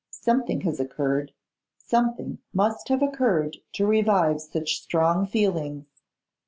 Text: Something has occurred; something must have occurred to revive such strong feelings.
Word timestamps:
Something 0.09 0.61
has 0.61 0.79
occurred; 0.79 1.31
something 1.77 2.39
must 2.55 2.89
have 2.89 3.03
occurred 3.03 3.57
to 3.73 3.85
revive 3.85 4.41
such 4.41 4.81
strong 4.81 5.27
feelings. 5.27 5.85